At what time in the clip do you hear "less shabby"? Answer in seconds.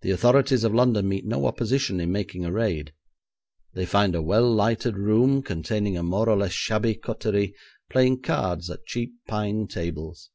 6.38-6.94